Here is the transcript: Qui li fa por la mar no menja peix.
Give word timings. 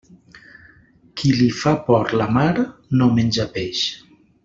Qui 1.19 1.33
li 1.41 1.51
fa 1.59 1.75
por 1.91 2.17
la 2.23 2.29
mar 2.39 2.49
no 2.99 3.11
menja 3.19 3.47
peix. 3.59 3.85